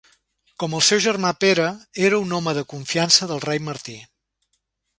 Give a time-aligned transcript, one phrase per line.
[0.61, 1.67] Com el seu germà Pere,
[2.09, 3.97] era un home de confiança del rei Martí.